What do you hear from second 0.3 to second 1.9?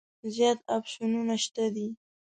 زیات اپشنونه شته دي.